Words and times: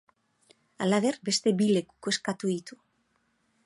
Halaber, 0.85 1.19
beste 1.31 1.55
bi 1.61 1.69
lekuko 1.77 2.15
eskatu 2.17 2.55
ditu. 2.57 2.83